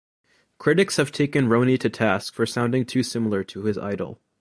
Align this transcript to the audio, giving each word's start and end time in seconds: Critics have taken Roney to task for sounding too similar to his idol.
Critics 0.57 0.95
have 0.97 1.11
taken 1.11 1.47
Roney 1.47 1.77
to 1.77 1.87
task 1.87 2.33
for 2.33 2.47
sounding 2.47 2.87
too 2.87 3.03
similar 3.03 3.43
to 3.43 3.65
his 3.65 3.77
idol. 3.77 4.19